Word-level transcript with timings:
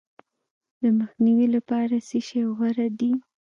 د 0.81 0.83
مخنیوي 0.99 1.47
لپاره 1.55 1.95
څه 2.07 2.17
شی 2.27 2.41
غوره 2.55 2.87
دي؟ 2.99 3.11